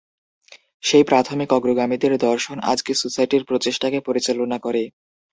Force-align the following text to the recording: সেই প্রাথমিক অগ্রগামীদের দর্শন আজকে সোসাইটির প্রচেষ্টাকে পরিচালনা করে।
সেই 0.83 1.03
প্রাথমিক 1.03 1.49
অগ্রগামীদের 1.53 2.13
দর্শন 2.25 2.57
আজকে 2.71 2.91
সোসাইটির 3.01 3.43
প্রচেষ্টাকে 3.45 3.99
পরিচালনা 4.07 4.57
করে। 4.65 4.83